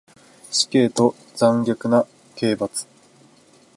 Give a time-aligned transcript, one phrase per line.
[0.49, 2.87] 死刑と残虐な刑罰